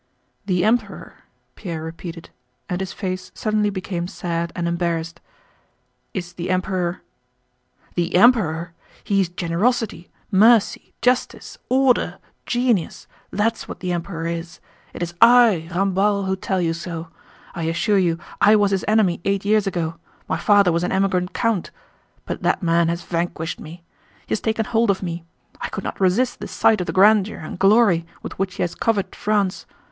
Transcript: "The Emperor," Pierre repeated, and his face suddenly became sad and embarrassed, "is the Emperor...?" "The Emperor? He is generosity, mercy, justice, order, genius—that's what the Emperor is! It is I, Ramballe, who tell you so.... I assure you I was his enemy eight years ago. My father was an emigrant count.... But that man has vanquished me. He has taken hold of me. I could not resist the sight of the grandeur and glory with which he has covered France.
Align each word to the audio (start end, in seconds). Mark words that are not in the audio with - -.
"The 0.47 0.65
Emperor," 0.65 1.13
Pierre 1.53 1.83
repeated, 1.83 2.31
and 2.67 2.81
his 2.81 2.91
face 2.91 3.31
suddenly 3.35 3.69
became 3.69 4.07
sad 4.07 4.51
and 4.55 4.67
embarrassed, 4.67 5.21
"is 6.11 6.33
the 6.33 6.49
Emperor...?" 6.49 7.03
"The 7.93 8.15
Emperor? 8.15 8.73
He 9.03 9.21
is 9.21 9.29
generosity, 9.29 10.09
mercy, 10.31 10.95
justice, 11.03 11.59
order, 11.69 12.17
genius—that's 12.47 13.67
what 13.67 13.79
the 13.79 13.91
Emperor 13.91 14.25
is! 14.25 14.59
It 14.91 15.03
is 15.03 15.13
I, 15.21 15.69
Ramballe, 15.71 16.25
who 16.25 16.35
tell 16.35 16.59
you 16.61 16.73
so.... 16.73 17.09
I 17.53 17.65
assure 17.65 17.99
you 17.99 18.17
I 18.41 18.55
was 18.55 18.71
his 18.71 18.83
enemy 18.87 19.21
eight 19.23 19.45
years 19.45 19.67
ago. 19.67 19.99
My 20.27 20.39
father 20.39 20.71
was 20.71 20.83
an 20.83 20.91
emigrant 20.91 21.35
count.... 21.35 21.69
But 22.25 22.41
that 22.41 22.63
man 22.63 22.87
has 22.87 23.03
vanquished 23.03 23.59
me. 23.59 23.83
He 24.25 24.31
has 24.31 24.41
taken 24.41 24.65
hold 24.65 24.89
of 24.89 25.03
me. 25.03 25.25
I 25.61 25.69
could 25.69 25.83
not 25.83 26.01
resist 26.01 26.39
the 26.39 26.47
sight 26.47 26.81
of 26.81 26.87
the 26.87 26.91
grandeur 26.91 27.37
and 27.37 27.59
glory 27.59 28.07
with 28.23 28.39
which 28.39 28.55
he 28.55 28.63
has 28.63 28.73
covered 28.73 29.15
France. 29.15 29.67